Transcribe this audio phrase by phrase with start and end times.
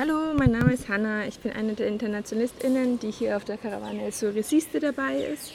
[0.00, 1.26] Hallo, mein Name ist Hanna.
[1.26, 5.52] Ich bin eine der InternationalistInnen, die hier auf der Karawane El Surisiste dabei ist.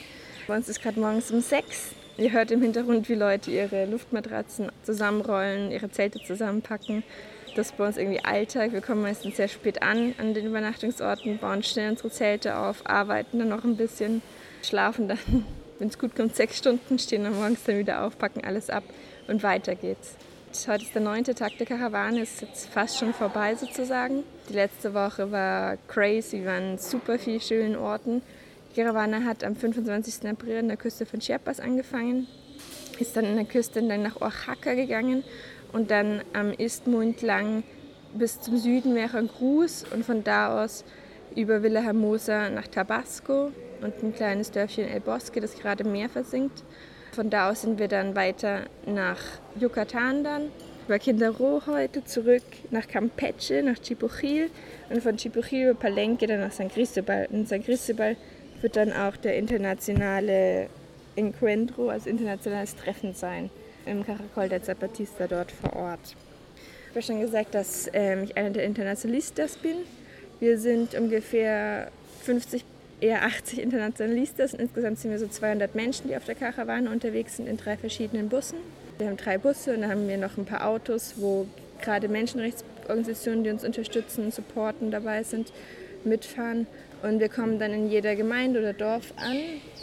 [0.47, 1.91] Bei uns ist gerade morgens um sechs.
[2.17, 7.03] Ihr hört im Hintergrund, wie Leute ihre Luftmatratzen zusammenrollen, ihre Zelte zusammenpacken.
[7.55, 8.73] Das ist bei uns irgendwie Alltag.
[8.73, 13.39] Wir kommen meistens sehr spät an an den Übernachtungsorten, bauen schnell unsere Zelte auf, arbeiten
[13.39, 14.21] dann noch ein bisschen,
[14.61, 15.19] schlafen dann,
[15.79, 18.83] wenn es gut kommt, sechs Stunden, stehen dann morgens dann wieder auf, packen alles ab
[19.29, 20.17] und weiter geht's.
[20.67, 24.23] Heute ist der neunte Tag der Karawane, ist jetzt fast schon vorbei sozusagen.
[24.47, 28.21] Die letzte Woche war crazy, wir waren super vielen schönen Orten.
[28.69, 30.29] Die Karawane hat am 25.
[30.29, 32.27] April an der Küste von Chiapas angefangen,
[32.99, 35.23] ist dann an der Küste dann nach Oaxaca gegangen
[35.73, 37.63] und dann am Istmo entlang
[38.13, 40.85] bis zum Süden Veracruz und von da aus
[41.35, 46.63] über Villahermosa nach Tabasco und ein kleines Dörfchen El Bosque, das gerade im Meer versinkt.
[47.13, 49.19] Von da aus sind wir dann weiter nach
[49.59, 50.49] Yucatan dann,
[50.87, 52.41] über Quintero heute zurück
[52.71, 54.49] nach Campeche, nach Chipuchil
[54.89, 57.27] und von Chipuchil über Palenque dann nach San Cristobal.
[57.31, 58.15] In San Cristobal
[58.61, 60.69] wird dann auch der internationale
[61.15, 63.51] Encuentro, also internationales Treffen sein,
[63.85, 66.15] im Caracol der Zapatista dort vor Ort.
[66.89, 69.75] Ich habe schon gesagt, dass ähm, ich einer der Internationalistas bin.
[70.39, 71.91] Wir sind ungefähr
[72.23, 72.65] 50
[73.03, 74.53] eher 80 Internationalistas.
[74.53, 78.29] Insgesamt sind wir so 200 Menschen, die auf der Karawane unterwegs sind in drei verschiedenen
[78.29, 78.57] Bussen.
[78.97, 81.45] Wir haben drei Busse und dann haben wir noch ein paar Autos, wo
[81.81, 85.51] gerade Menschenrechtsorganisationen, die uns unterstützen, supporten, dabei sind,
[86.05, 86.65] mitfahren.
[87.01, 89.37] Und wir kommen dann in jeder Gemeinde oder Dorf an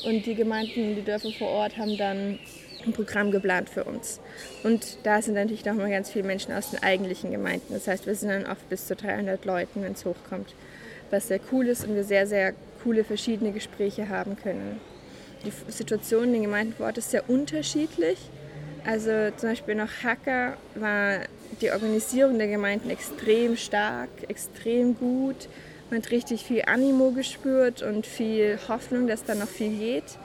[0.06, 2.38] und die Gemeinden, die Dörfer vor Ort haben dann
[2.86, 4.20] ein Programm geplant für uns.
[4.62, 7.74] Und da sind natürlich noch mal ganz viele Menschen aus den eigentlichen Gemeinden.
[7.74, 10.54] Das heißt, wir sind dann oft bis zu 300 Leuten, wenn es hochkommt,
[11.10, 14.80] was sehr cool ist und wir sehr, sehr coole verschiedene Gespräche haben können.
[15.44, 18.18] Die Situation in den Gemeinden vor Ort ist sehr unterschiedlich.
[18.84, 21.20] Also zum Beispiel nach Hacker war
[21.60, 25.48] die Organisierung der Gemeinden extrem stark, extrem gut.
[25.90, 30.18] Man hat richtig viel Animo gespürt und viel Hoffnung, dass da noch viel geht.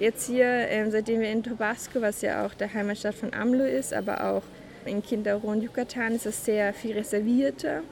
[0.00, 3.92] Jetzt hier, ähm, seitdem wir in Tabasco, was ja auch der Heimatstadt von AMLO ist,
[3.92, 4.42] aber auch
[4.84, 7.82] in Quintero und Yucatan, ist es sehr viel reservierter.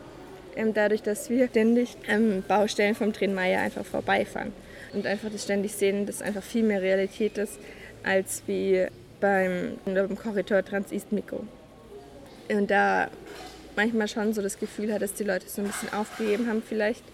[0.56, 4.53] Ähm, dadurch, dass wir ständig ähm, Baustellen vom Maya einfach vorbeifahren
[4.93, 7.59] und einfach das ständig sehen, dass einfach viel mehr Realität ist
[8.03, 8.87] als wie
[9.21, 11.44] beim, beim Korridor Trans-East Mikro.
[12.49, 13.09] Und da
[13.77, 17.05] manchmal schon so das Gefühl hat, dass die Leute so ein bisschen aufgegeben haben vielleicht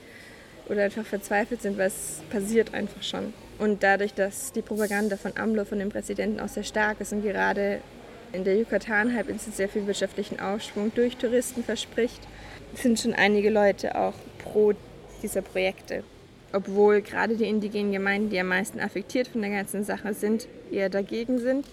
[0.69, 3.33] oder einfach verzweifelt sind, weil es passiert einfach schon.
[3.59, 7.23] Und dadurch, dass die Propaganda von AMLO, von dem Präsidenten auch sehr stark ist und
[7.23, 7.81] gerade
[8.33, 12.21] in der Yucatan-Halbinsel sehr viel wirtschaftlichen Aufschwung durch Touristen verspricht,
[12.75, 14.73] sind schon einige Leute auch pro
[15.23, 16.05] dieser Projekte.
[16.53, 20.89] Obwohl gerade die indigenen Gemeinden, die am meisten affektiert von der ganzen Sache sind, eher
[20.89, 21.67] dagegen sind,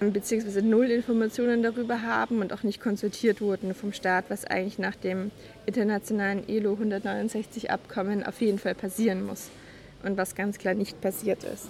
[0.00, 4.96] beziehungsweise null Informationen darüber haben und auch nicht konsultiert wurden vom Staat, was eigentlich nach
[4.96, 5.30] dem
[5.66, 9.48] internationalen ILO 169 Abkommen auf jeden Fall passieren muss
[10.02, 11.68] und was ganz klar nicht passiert ist.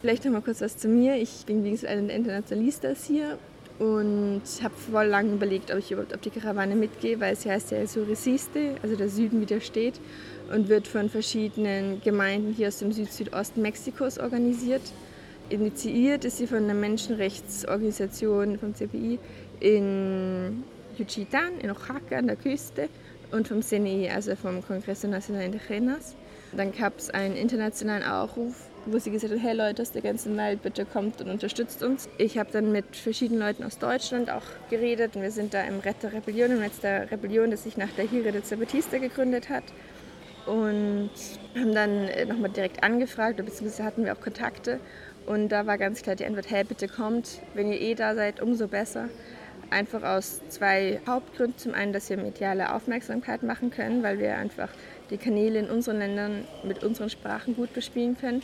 [0.00, 1.16] Vielleicht noch mal kurz was zu mir.
[1.16, 3.38] Ich bin wie gesagt der Internationalistas hier
[3.78, 7.70] und habe voll lange überlegt, ob ich überhaupt auf die Karawane mitgehe, weil sie heißt
[7.70, 10.00] ja El Surisiste, also der Süden widersteht
[10.52, 14.82] und wird von verschiedenen Gemeinden hier aus dem Süd-Südosten Mexikos organisiert.
[15.48, 19.18] Initiiert ist sie von einer Menschenrechtsorganisation vom CPI
[19.60, 20.64] in
[20.98, 22.88] Yucatán, in Oaxaca an der Küste
[23.30, 26.16] und vom CNI, also vom Congreso Nacional Indigenas.
[26.56, 30.36] Dann gab es einen internationalen Aufruf wo sie gesagt hat, hey Leute aus der ganzen
[30.36, 32.08] Welt, bitte kommt und unterstützt uns.
[32.18, 35.80] Ich habe dann mit verschiedenen Leuten aus Deutschland auch geredet und wir sind da im
[35.80, 39.48] Red der Rebellion, im Netz der Rebellion, das sich nach der Hire de Zapatista gegründet
[39.48, 39.64] hat.
[40.46, 41.10] Und
[41.54, 44.80] haben dann äh, nochmal direkt angefragt, beziehungsweise hatten wir auch Kontakte.
[45.26, 48.40] Und da war ganz klar die Antwort, hey, bitte kommt, wenn ihr eh da seid,
[48.40, 49.10] umso besser.
[49.68, 51.58] Einfach aus zwei Hauptgründen.
[51.58, 54.70] Zum einen, dass wir mediale Aufmerksamkeit machen können, weil wir einfach
[55.10, 58.42] die Kanäle in unseren Ländern mit unseren Sprachen gut bespielen können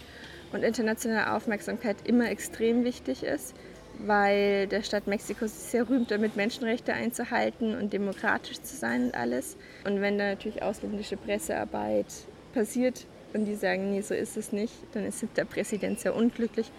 [0.52, 3.54] und internationale Aufmerksamkeit immer extrem wichtig ist,
[3.98, 9.14] weil der Staat Mexiko sich sehr rühmt damit, Menschenrechte einzuhalten und demokratisch zu sein und
[9.14, 9.56] alles.
[9.84, 12.06] Und wenn da natürlich ausländische Pressearbeit
[12.52, 16.70] passiert und die sagen, nee, so ist es nicht, dann ist der Präsident sehr unglücklich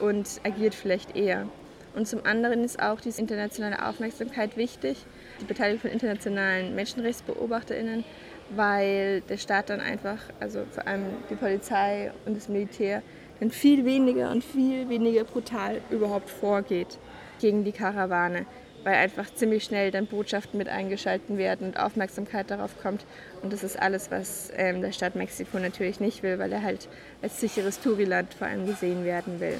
[0.00, 1.48] und agiert vielleicht eher.
[1.94, 5.04] Und zum anderen ist auch diese internationale Aufmerksamkeit wichtig,
[5.40, 8.04] die Beteiligung von internationalen Menschenrechtsbeobachterinnen,
[8.50, 13.02] weil der Staat dann einfach, also vor allem die Polizei und das Militär,
[13.40, 16.98] dann viel weniger und viel weniger brutal überhaupt vorgeht
[17.40, 18.46] gegen die Karawane,
[18.84, 23.04] weil einfach ziemlich schnell dann Botschaften mit eingeschalten werden und Aufmerksamkeit darauf kommt.
[23.42, 26.88] Und das ist alles, was ähm, der Staat Mexiko natürlich nicht will, weil er halt
[27.22, 29.58] als sicheres Touriland vor allem gesehen werden will.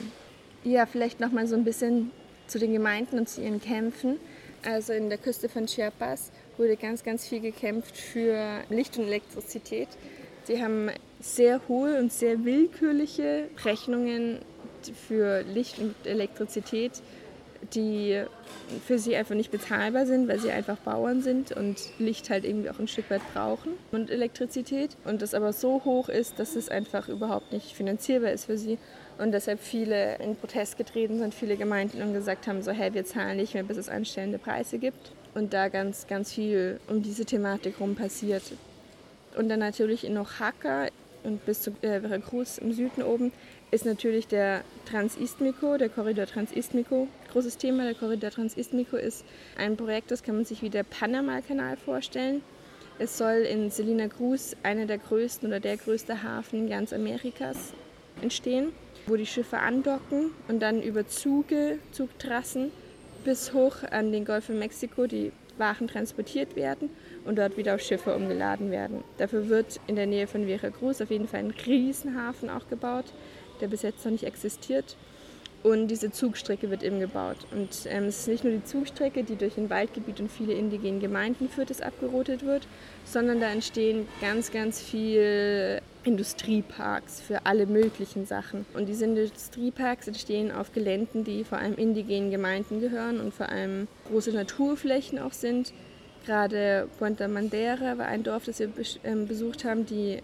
[0.64, 2.10] Ja, vielleicht noch mal so ein bisschen
[2.48, 4.18] zu den Gemeinden und zu ihren Kämpfen.
[4.66, 9.88] Also in der Küste von Chiapas wurde ganz, ganz viel gekämpft für Licht und Elektrizität.
[10.44, 10.90] Sie haben
[11.20, 14.38] sehr hohe und sehr willkürliche Rechnungen
[15.08, 17.02] für Licht und Elektrizität,
[17.74, 18.22] die
[18.86, 22.70] für sie einfach nicht bezahlbar sind, weil sie einfach Bauern sind und Licht halt irgendwie
[22.70, 24.96] auch ein Stück weit brauchen und Elektrizität.
[25.04, 28.78] Und das aber so hoch ist, dass es einfach überhaupt nicht finanzierbar ist für sie.
[29.18, 33.04] Und deshalb viele in Protest getreten sind, viele Gemeinden und gesagt haben, so hey, wir
[33.04, 35.12] zahlen nicht mehr, bis es anstellende Preise gibt.
[35.38, 38.42] Und da ganz, ganz viel um diese Thematik rum passiert.
[39.36, 40.88] Und dann natürlich in Oaxaca
[41.22, 43.30] und bis zu äh, Veracruz im Süden oben
[43.70, 47.06] ist natürlich der Transistmico, der Korridor Transistmico.
[47.30, 49.24] Großes Thema, der Korridor Transistmico ist
[49.56, 52.42] ein Projekt, das kann man sich wie der Panama-Kanal vorstellen.
[52.98, 57.72] Es soll in Selina Cruz einer der größten oder der größte Hafen ganz Amerikas
[58.22, 58.72] entstehen,
[59.06, 62.72] wo die Schiffe andocken und dann über Züge, Zugtrassen
[63.28, 66.88] bis hoch an den Golf von Mexiko die waren transportiert werden
[67.26, 69.04] und dort wieder auf Schiffe umgeladen werden.
[69.18, 73.04] Dafür wird in der Nähe von Veracruz auf jeden Fall ein Riesenhafen auch gebaut,
[73.60, 74.96] der bis jetzt noch nicht existiert.
[75.62, 77.36] Und diese Zugstrecke wird eben gebaut.
[77.50, 80.98] Und ähm, es ist nicht nur die Zugstrecke, die durch ein Waldgebiet und viele indigene
[80.98, 82.66] Gemeinden führt, das abgerotet wird,
[83.04, 88.66] sondern da entstehen ganz, ganz viele Industrieparks für alle möglichen Sachen.
[88.74, 93.88] Und diese Industrieparks entstehen auf Geländen, die vor allem indigenen Gemeinden gehören und vor allem
[94.08, 95.72] große Naturflächen auch sind.
[96.26, 98.70] Gerade Puerto Mandera war ein Dorf, das wir
[99.04, 100.22] ähm, besucht haben, die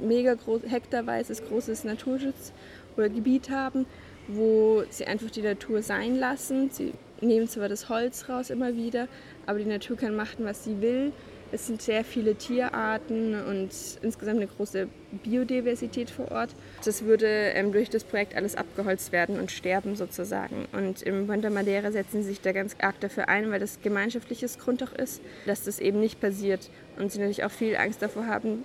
[0.00, 2.52] mega groß, hektarweises großes Naturschutz
[2.96, 3.86] oder Gebiet haben
[4.28, 6.70] wo sie einfach die Natur sein lassen.
[6.70, 9.08] Sie nehmen zwar das Holz raus immer wieder,
[9.46, 11.12] aber die Natur kann machen, was sie will.
[11.54, 13.70] Es sind sehr viele Tierarten und
[14.02, 14.88] insgesamt eine große
[15.22, 16.50] Biodiversität vor Ort.
[16.84, 20.66] Das würde ähm, durch das Projekt alles abgeholzt werden und sterben sozusagen.
[20.72, 24.58] Und im Puerto Madeira setzen sie sich da ganz arg dafür ein, weil das gemeinschaftliches
[24.58, 26.70] Grund auch ist, dass das eben nicht passiert.
[26.98, 28.64] Und sie natürlich auch viel Angst davor haben,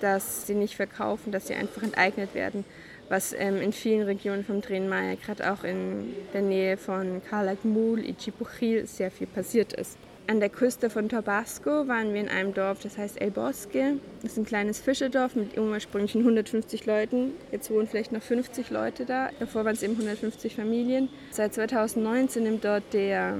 [0.00, 2.64] dass sie nicht verkaufen, dass sie einfach enteignet werden
[3.08, 8.86] was ähm, in vielen Regionen vom Tränenmeier, gerade auch in der Nähe von Calakmul, Ichipuchil,
[8.86, 9.98] sehr viel passiert ist.
[10.28, 13.98] An der Küste von Tabasco waren wir in einem Dorf, das heißt El Bosque.
[14.22, 17.32] Das ist ein kleines Fischerdorf mit ursprünglich 150 Leuten.
[17.50, 19.30] Jetzt wohnen vielleicht noch 50 Leute da.
[19.40, 21.08] Davor waren es eben 150 Familien.
[21.32, 23.38] Seit 2019 nimmt dort der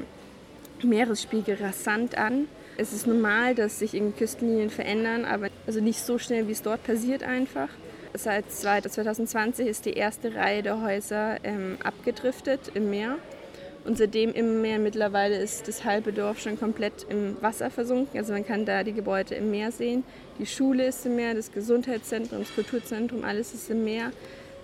[0.83, 2.49] Meeresspiegel rasant an.
[2.77, 6.63] Es ist normal, dass sich irgendwie Küstenlinien verändern, aber also nicht so schnell, wie es
[6.63, 7.69] dort passiert einfach.
[8.15, 13.19] Seit 2020 ist die erste Reihe der Häuser ähm, abgedriftet im Meer.
[13.85, 18.19] Und seitdem im Meer mittlerweile ist das halbe Dorf schon komplett im Wasser versunken.
[18.19, 20.05] Also man kann da die Gebäude im Meer sehen.
[20.39, 24.13] Die Schule ist im Meer, das Gesundheitszentrum, das Kulturzentrum, alles ist im Meer.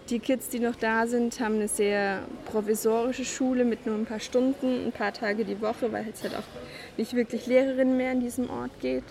[0.08, 4.20] Die Kids, die noch da sind, haben eine sehr provisorische Schule mit nur ein paar
[4.20, 6.46] Stunden, ein paar Tage die Woche, weil es halt auch
[6.96, 9.04] nicht wirklich Lehrerinnen mehr in diesem Ort geht.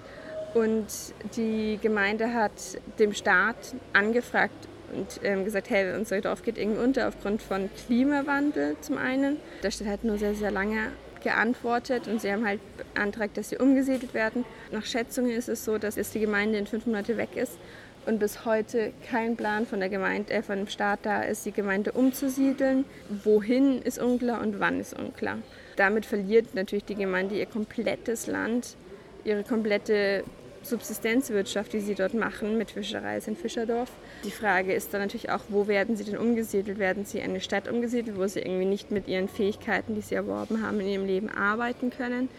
[0.54, 0.88] Und
[1.36, 2.52] die Gemeinde hat
[2.98, 3.58] dem Staat
[3.94, 9.38] angefragt und ähm, gesagt, hey, unser Dorf geht irgendwie unter aufgrund von Klimawandel zum einen.
[9.64, 10.92] Der Staat hat nur sehr, sehr lange
[11.24, 12.60] geantwortet und sie haben halt
[12.94, 14.46] beantragt, dass sie umgesiedelt werden.
[14.72, 17.58] Nach Schätzungen ist es so, dass jetzt die Gemeinde in fünf Monate weg ist
[18.06, 21.52] und bis heute kein Plan von der Gemeinde, äh, von dem Staat da ist, die
[21.52, 22.86] Gemeinde umzusiedeln.
[23.24, 25.40] Wohin ist unklar und wann ist unklar.
[25.76, 28.78] Damit verliert natürlich die Gemeinde ihr komplettes Land,
[29.26, 30.24] ihre komplette
[30.70, 33.90] Subsistenzwirtschaft, die sie dort machen mit Fischerei, ist in Fischerdorf.
[34.24, 36.80] Die Frage ist dann natürlich auch, wo werden sie denn umgesiedelt?
[36.80, 40.16] Werden sie in eine Stadt umgesiedelt, wo sie irgendwie nicht mit ihren Fähigkeiten, die sie
[40.16, 42.30] erworben haben, in ihrem Leben arbeiten können?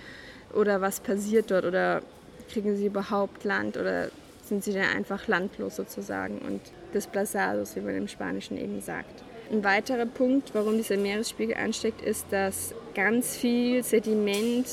[0.55, 1.65] Oder was passiert dort?
[1.65, 2.03] Oder
[2.51, 3.77] kriegen sie überhaupt Land?
[3.77, 4.11] Oder
[4.45, 6.61] sind sie dann einfach landlos sozusagen und
[6.95, 9.23] desplazados, wie man im Spanischen eben sagt?
[9.51, 14.67] Ein weiterer Punkt, warum dieser Meeresspiegel ansteigt, ist, dass ganz viel Sediment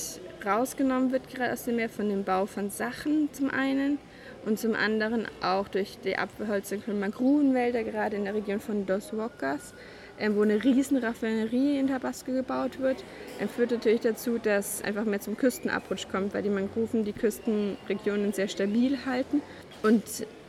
[0.45, 3.97] rausgenommen wird, gerade aus dem Meer, von dem Bau von Sachen zum einen
[4.45, 9.07] und zum anderen auch durch die Abholzung von Mangruvenwälder, gerade in der Region von Dos
[9.07, 9.73] Bocas,
[10.19, 13.03] ähm, wo eine riesen Raffinerie in Tabasco gebaut wird,
[13.39, 18.33] ähm, führt natürlich dazu, dass einfach mehr zum Küstenabrutsch kommt, weil die Mangroven die Küstenregionen
[18.33, 19.41] sehr stabil halten
[19.83, 20.03] und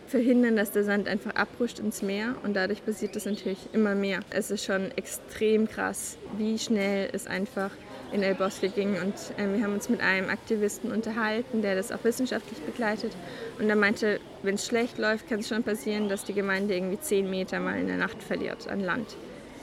[0.07, 4.21] verhindern, dass der Sand einfach abrutscht ins Meer und dadurch passiert das natürlich immer mehr.
[4.31, 7.71] Es ist schon extrem krass, wie schnell es einfach
[8.13, 9.01] in El Bosque ging.
[9.01, 13.13] Und äh, wir haben uns mit einem Aktivisten unterhalten, der das auch wissenschaftlich begleitet.
[13.59, 17.01] Und er meinte, wenn es schlecht läuft, kann es schon passieren, dass die Gemeinde irgendwie
[17.01, 19.17] zehn Meter mal in der Nacht verliert an Land.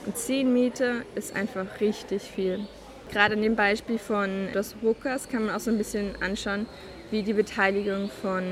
[0.06, 2.66] Und zehn Meter ist einfach richtig viel.
[3.10, 6.66] Gerade an dem Beispiel von Dos Bocas kann man auch so ein bisschen anschauen,
[7.10, 8.42] wie die Beteiligung von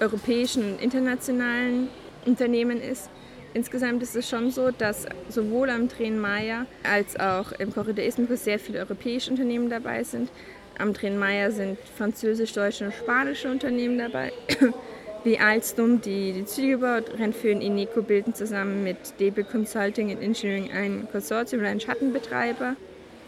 [0.00, 1.88] europäischen und internationalen
[2.26, 3.08] Unternehmen ist.
[3.52, 8.44] Insgesamt ist es schon so, dass sowohl am Tren Maya als auch im Corridor Ismicus
[8.44, 10.30] sehr viele europäische Unternehmen dabei sind.
[10.78, 14.32] Am Tränenmeier sind französisch-deutsche und spanische Unternehmen dabei,
[15.24, 17.18] wie Alstom, die die Züge baut.
[17.18, 22.76] Renfe und Ineco bilden zusammen mit DB Consulting and Engineering ein Konsortium oder einen Schattenbetreiber.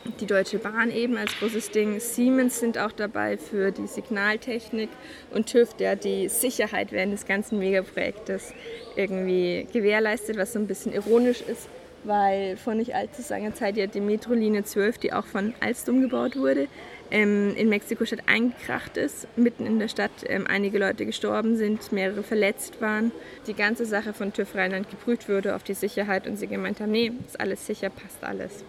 [0.05, 2.01] Die Deutsche Bahn eben als großes Ding.
[2.01, 4.89] Siemens sind auch dabei für die Signaltechnik
[5.31, 8.53] und TÜV, der die Sicherheit während des ganzen Megaprojektes
[8.97, 11.69] irgendwie gewährleistet, was so ein bisschen ironisch ist,
[12.03, 16.35] weil vor nicht allzu langer Zeit ja die Metrolinie 12, die auch von Alstom gebaut
[16.35, 16.67] wurde,
[17.13, 22.25] ähm, in Mexiko-Stadt eingekracht ist, mitten in der Stadt ähm, einige Leute gestorben sind, mehrere
[22.25, 23.13] verletzt waren.
[23.47, 26.91] Die ganze Sache von TÜV Rheinland geprüft wurde auf die Sicherheit und sie gemeint haben,
[26.91, 28.65] nee, ist alles sicher, passt alles.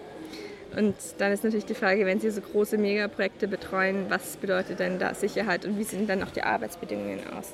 [0.75, 4.97] Und dann ist natürlich die Frage, wenn Sie so große Megaprojekte betreuen, was bedeutet denn
[4.97, 7.53] da Sicherheit und wie sehen dann auch die Arbeitsbedingungen aus?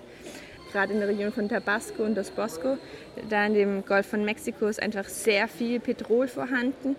[0.71, 2.77] Gerade in der Region von Tabasco und Dos Bosco,
[3.29, 6.95] da in dem Golf von Mexiko ist einfach sehr viel Petrol vorhanden,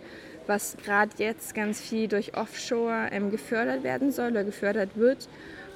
[0.46, 5.28] was gerade jetzt ganz viel durch Offshore ähm, gefördert werden soll oder gefördert wird.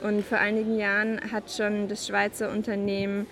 [0.02, 3.26] Und vor einigen Jahren hat schon das Schweizer Unternehmen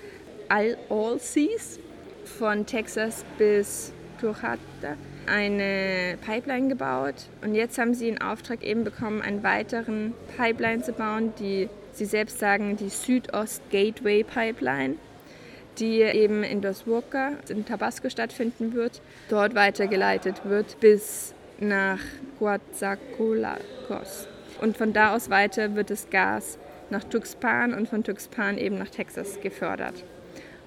[0.48, 1.80] All, All Seas
[2.24, 3.92] von Texas bis
[4.22, 10.82] Turhata eine Pipeline gebaut und jetzt haben sie in Auftrag eben bekommen, einen weiteren Pipeline
[10.82, 14.96] zu bauen, die sie selbst sagen, die Südost Gateway Pipeline,
[15.78, 22.00] die eben in Dos Boca in Tabasco stattfinden wird, dort weitergeleitet wird bis nach
[22.38, 24.28] Coatzacoalcos.
[24.60, 26.58] Und von da aus weiter wird das Gas
[26.90, 30.04] nach Tuxpan und von Tuxpan eben nach Texas gefördert.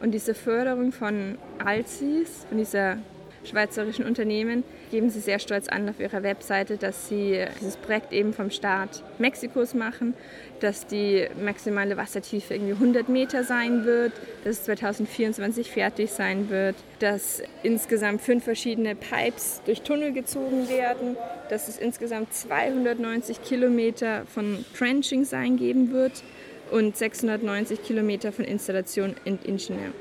[0.02, 2.98] Und diese Förderung von Alcis, von dieser
[3.46, 4.64] schweizerischen Unternehmen.
[4.92, 9.04] Geben sie sehr stolz an auf ihrer Webseite, dass sie dieses Projekt eben vom Staat
[9.18, 10.14] Mexikos machen,
[10.60, 16.76] dass die maximale Wassertiefe irgendwie 100 Meter sein wird, dass es 2024 fertig sein wird,
[17.00, 21.18] dass insgesamt fünf verschiedene Pipes durch Tunnel gezogen werden,
[21.50, 26.24] dass es insgesamt 290 Kilometer von Trenching sein geben wird
[26.72, 29.92] und 690 Kilometer von Installation und Ingenieur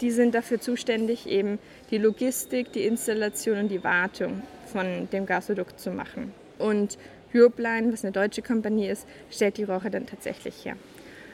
[0.00, 1.58] die sind dafür zuständig, eben
[1.90, 6.32] die Logistik, die Installation und die Wartung von dem Gasodukt zu machen.
[6.58, 6.98] Und
[7.34, 10.76] Europeline, was eine deutsche Kompanie ist, stellt die Rohre dann tatsächlich her.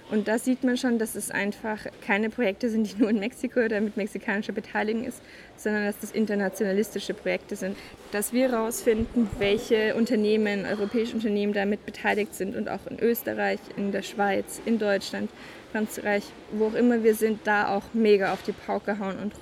[0.09, 3.61] Und da sieht man schon, dass es einfach keine Projekte sind, die nur in Mexiko
[3.61, 5.21] oder mit mexikanischer Beteiligung ist,
[5.57, 7.77] sondern dass das internationalistische Projekte sind.
[8.13, 13.91] Dass wir herausfinden, welche Unternehmen, europäische Unternehmen damit beteiligt sind und auch in Österreich, in
[13.91, 15.29] der Schweiz, in Deutschland,
[15.77, 19.35] Frankreich, wo auch immer wir sind, da auch mega auf die Pauke hauen und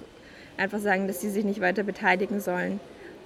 [0.57, 2.81] einfach sagen, dass sie sich nicht weiter beteiligen sollen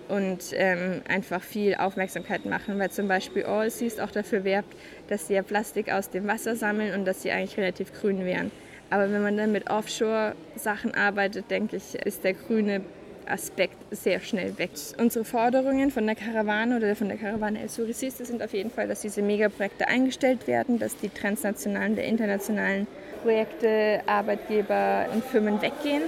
[0.09, 4.75] und ähm, einfach viel Aufmerksamkeit machen, weil zum Beispiel Allseas auch dafür werbt,
[5.09, 8.51] dass sie ja Plastik aus dem Wasser sammeln und dass sie eigentlich relativ grün wären.
[8.91, 12.83] Aber wenn man dann mit Offshore-Sachen arbeitet, denke ich, ist der grüne
[13.29, 14.71] Aspekt sehr schnell weg.
[14.99, 18.89] Unsere Forderungen von der Karawane oder von der Karawane El Suriciste sind auf jeden Fall,
[18.89, 22.87] dass diese Megaprojekte eingestellt werden, dass die transnationalen, der internationalen
[23.23, 26.03] Projekte, Arbeitgeber und Firmen weggehen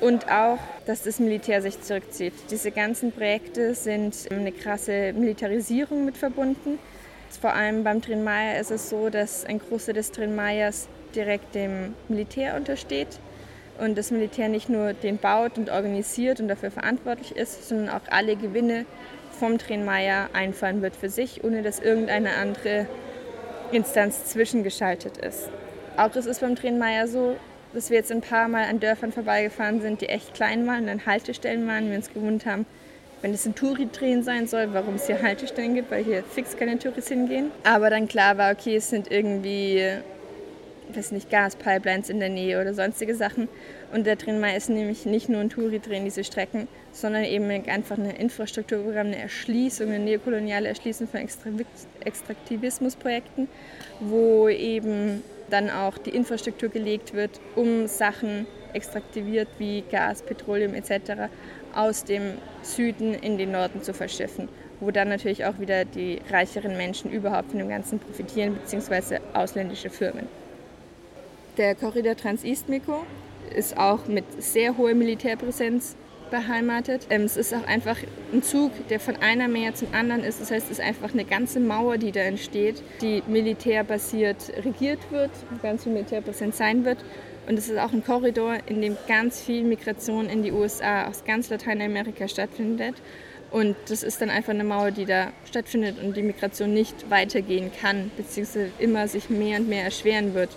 [0.00, 2.34] und auch, dass das Militär sich zurückzieht.
[2.50, 6.78] Diese ganzen Projekte sind eine krasse Militarisierung mit verbunden.
[7.40, 12.56] Vor allem beim Trinmeier ist es so, dass ein Großteil des Trinmeiers direkt dem Militär
[12.56, 13.20] untersteht
[13.78, 18.02] und das Militär nicht nur den baut und organisiert und dafür verantwortlich ist, sondern auch
[18.10, 18.86] alle Gewinne
[19.38, 22.86] vom Tränenmeier einfahren wird für sich, ohne dass irgendeine andere
[23.72, 25.48] Instanz zwischengeschaltet ist.
[25.96, 27.36] Auch das ist beim Tränenmeier so,
[27.74, 31.06] dass wir jetzt ein paar Mal an Dörfern vorbeigefahren sind, die echt klein waren, dann
[31.06, 32.66] Haltestellen waren, wir uns gewundert haben,
[33.22, 36.78] wenn es ein Touri-Drehen sein soll, warum es hier Haltestellen gibt, weil hier fix keine
[36.78, 37.50] Touris hingehen.
[37.64, 40.02] Aber dann klar war, okay, es sind irgendwie
[40.96, 43.48] weiß nicht, Gaspipelines in der Nähe oder sonstige Sachen.
[43.92, 48.16] Und da drin ist nämlich nicht nur ein Touri-Drehen, diese Strecken, sondern eben einfach eine
[48.16, 51.28] Infrastrukturprogramm, eine Erschließung, eine neokoloniale Erschließung von
[52.04, 53.48] Extraktivismusprojekten,
[54.00, 61.30] wo eben dann auch die Infrastruktur gelegt wird, um Sachen extraktiviert wie Gas, Petroleum etc.
[61.74, 64.48] aus dem Süden in den Norden zu verschiffen,
[64.80, 69.90] wo dann natürlich auch wieder die reicheren Menschen überhaupt von dem Ganzen profitieren, beziehungsweise ausländische
[69.90, 70.26] Firmen.
[71.58, 73.04] Der Korridor Transistmiko
[73.54, 75.96] ist auch mit sehr hoher Militärpräsenz
[76.32, 77.06] beheimatet.
[77.10, 77.96] Ähm, es ist auch einfach
[78.32, 80.40] ein Zug, der von einer Meer zum anderen ist.
[80.40, 85.30] Das heißt, es ist einfach eine ganze Mauer, die da entsteht, die militärbasiert regiert wird,
[85.62, 86.98] ganz viel militärpräsent sein wird.
[87.46, 91.24] Und es ist auch ein Korridor, in dem ganz viel Migration in die USA aus
[91.24, 92.96] ganz Lateinamerika stattfindet.
[93.52, 97.70] Und das ist dann einfach eine Mauer, die da stattfindet und die Migration nicht weitergehen
[97.80, 100.50] kann, beziehungsweise immer sich mehr und mehr erschweren wird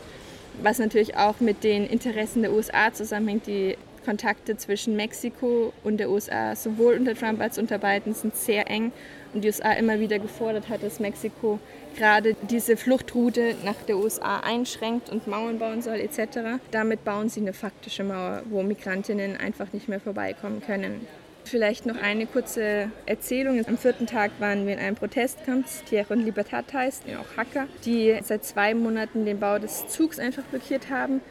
[0.62, 6.10] was natürlich auch mit den Interessen der USA zusammenhängt, die Kontakte zwischen Mexiko und der
[6.10, 8.92] USA, sowohl unter Trump als auch unter Biden, sind sehr eng
[9.34, 11.60] und die USA immer wieder gefordert hat, dass Mexiko
[11.98, 16.62] gerade diese Fluchtroute nach der USA einschränkt und Mauern bauen soll etc.
[16.72, 21.08] Damit bauen sie eine faktische Mauer, wo Migrantinnen einfach nicht mehr vorbeikommen können.
[21.46, 23.64] Vielleicht noch eine kurze Erzählung.
[23.68, 28.18] Am vierten Tag waren wir in einem Protestcamp, Tierra und Libertad heißt, auch Hacker, die
[28.24, 31.22] seit zwei Monaten den Bau des Zugs einfach blockiert haben.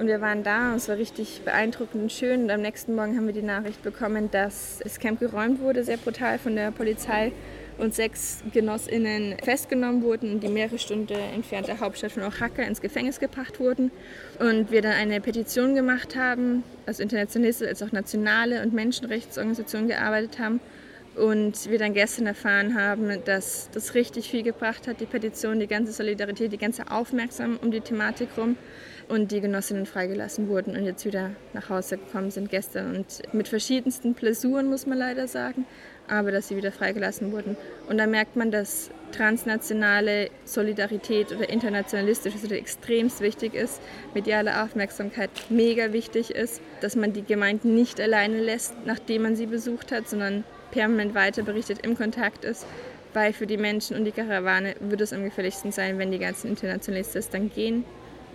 [0.00, 2.44] Und wir waren da und es war richtig beeindruckend und schön.
[2.44, 5.98] Und am nächsten Morgen haben wir die Nachricht bekommen, dass das Camp geräumt wurde, sehr
[5.98, 7.32] brutal von der Polizei
[7.76, 13.60] und sechs GenossInnen festgenommen wurden die mehrere Stunden entfernte Hauptstadt von Oaxaca ins Gefängnis gebracht
[13.60, 13.90] wurden.
[14.38, 20.38] Und wir dann eine Petition gemacht haben, als Internationalisten, als auch nationale und Menschenrechtsorganisationen gearbeitet
[20.38, 20.60] haben.
[21.14, 25.66] Und wir dann gestern erfahren haben, dass das richtig viel gebracht hat, die Petition, die
[25.66, 28.56] ganze Solidarität, die ganze Aufmerksamkeit um die Thematik rum
[29.10, 33.48] und die Genossinnen freigelassen wurden und jetzt wieder nach Hause gekommen sind gestern und mit
[33.48, 35.66] verschiedensten Blessuren, muss man leider sagen
[36.10, 37.56] aber dass sie wieder freigelassen wurden.
[37.88, 43.80] Und da merkt man, dass transnationale Solidarität oder internationalistische Solidarität extrem wichtig ist,
[44.14, 49.46] mediale Aufmerksamkeit mega wichtig ist, dass man die Gemeinden nicht alleine lässt, nachdem man sie
[49.46, 52.66] besucht hat, sondern permanent weiter berichtet, im Kontakt ist,
[53.14, 56.48] weil für die Menschen und die Karawane wird es am gefährlichsten sein, wenn die ganzen
[56.48, 57.84] Internationalisten dann gehen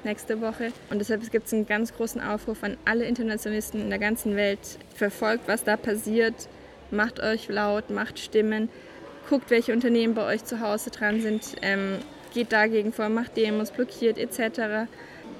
[0.05, 0.71] nächste Woche.
[0.89, 4.59] Und deshalb gibt es einen ganz großen Aufruf an alle Internationalisten in der ganzen Welt.
[4.93, 6.47] Verfolgt, was da passiert,
[6.91, 8.69] macht euch laut, macht Stimmen,
[9.29, 11.97] guckt, welche Unternehmen bei euch zu Hause dran sind, ähm,
[12.33, 14.87] geht dagegen vor, macht Demos, blockiert etc.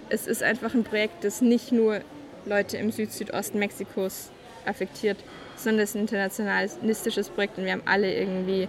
[0.10, 2.02] Es ist einfach ein Projekt, das nicht nur
[2.46, 4.32] Leute im Süd-Südosten Mexikos
[4.66, 5.18] affektiert,
[5.56, 8.68] sondern es ist ein internationalistisches Projekt und wir haben alle irgendwie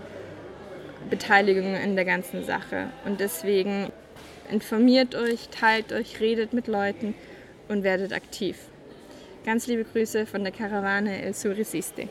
[1.11, 2.91] Beteiligung in der ganzen Sache.
[3.05, 3.93] Und deswegen
[4.51, 7.15] informiert euch, teilt euch, redet mit Leuten
[7.69, 8.57] und werdet aktiv.
[9.45, 12.09] Ganz liebe Grüße von der Karawane El Sur Resiste.